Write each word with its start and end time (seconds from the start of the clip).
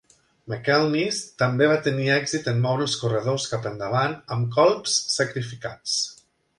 McInnis 0.51 1.19
també 1.41 1.67
va 1.73 1.75
tenir 1.89 2.09
èxit 2.15 2.49
en 2.53 2.65
moure 2.65 2.85
els 2.87 2.97
corredors 3.05 3.47
cap 3.55 3.71
endavant 3.75 4.19
amb 4.37 4.53
colps 4.61 5.01
sacrificats. 5.23 5.99